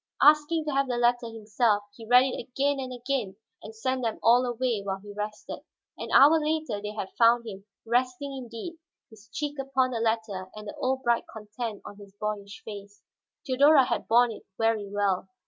[0.23, 4.17] Asking to have the letter himself, he read it again and again, then sent them
[4.23, 5.59] all away while he rested.
[5.95, 8.79] An hour later they had found him, resting indeed,
[9.11, 13.03] his cheek upon the letter and the old bright content on his boyish face.
[13.45, 15.29] Theodora had borne it very well.